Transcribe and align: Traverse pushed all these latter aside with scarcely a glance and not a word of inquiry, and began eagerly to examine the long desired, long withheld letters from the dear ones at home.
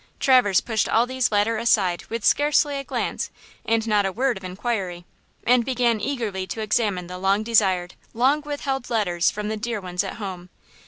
Traverse 0.19 0.61
pushed 0.61 0.89
all 0.89 1.05
these 1.05 1.31
latter 1.31 1.57
aside 1.59 2.05
with 2.05 2.25
scarcely 2.25 2.79
a 2.79 2.83
glance 2.83 3.29
and 3.63 3.87
not 3.87 4.03
a 4.03 4.11
word 4.11 4.35
of 4.35 4.43
inquiry, 4.43 5.05
and 5.45 5.63
began 5.63 6.01
eagerly 6.01 6.47
to 6.47 6.59
examine 6.61 7.05
the 7.05 7.19
long 7.19 7.43
desired, 7.43 7.93
long 8.11 8.41
withheld 8.41 8.89
letters 8.89 9.29
from 9.29 9.47
the 9.47 9.57
dear 9.57 9.79
ones 9.79 10.03
at 10.03 10.15
home. 10.15 10.49